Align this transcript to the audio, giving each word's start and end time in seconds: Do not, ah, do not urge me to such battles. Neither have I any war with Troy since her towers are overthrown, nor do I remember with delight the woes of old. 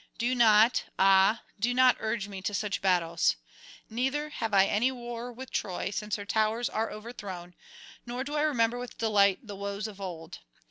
Do 0.17 0.33
not, 0.33 0.85
ah, 0.97 1.43
do 1.59 1.75
not 1.75 1.95
urge 1.99 2.27
me 2.27 2.41
to 2.41 2.55
such 2.55 2.81
battles. 2.81 3.35
Neither 3.87 4.29
have 4.29 4.51
I 4.51 4.65
any 4.65 4.91
war 4.91 5.31
with 5.31 5.51
Troy 5.51 5.91
since 5.91 6.15
her 6.15 6.25
towers 6.25 6.69
are 6.69 6.89
overthrown, 6.89 7.53
nor 8.07 8.23
do 8.23 8.33
I 8.33 8.41
remember 8.41 8.79
with 8.79 8.97
delight 8.97 9.45
the 9.45 9.55
woes 9.55 9.87
of 9.87 10.01
old. 10.01 10.39